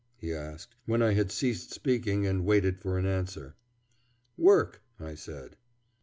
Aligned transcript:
he 0.17 0.33
asked, 0.33 0.75
when 0.87 1.03
I 1.03 1.13
had 1.13 1.31
ceased 1.31 1.75
speaking 1.75 2.25
and 2.25 2.43
waited 2.43 2.79
for 2.79 2.97
an 2.97 3.05
answer. 3.05 3.53
"Work," 4.35 4.81
I 4.99 5.13
said. 5.13 5.57